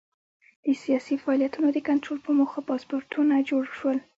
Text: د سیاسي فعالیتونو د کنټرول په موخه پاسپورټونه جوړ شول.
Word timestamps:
د 0.65 0.67
سیاسي 0.83 1.15
فعالیتونو 1.23 1.67
د 1.73 1.77
کنټرول 1.89 2.19
په 2.25 2.31
موخه 2.39 2.59
پاسپورټونه 2.69 3.33
جوړ 3.49 3.63
شول. 3.77 3.97